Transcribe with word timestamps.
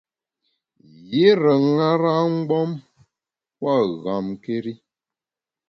Yire 1.09 1.53
ṅara-mgbom 1.77 2.71
pua’ 3.57 3.75
ghamkéri. 4.03 4.73